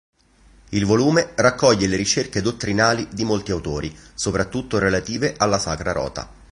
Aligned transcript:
Il 0.69 0.83
volume 0.83 1.33
raccoglie 1.35 1.85
le 1.85 1.95
ricerche 1.95 2.41
dottrinali 2.41 3.07
di 3.11 3.23
molti 3.23 3.51
autori, 3.51 3.95
soprattutto 4.15 4.79
relative 4.79 5.35
alla 5.37 5.59
Sacra 5.59 5.91
Rota. 5.91 6.27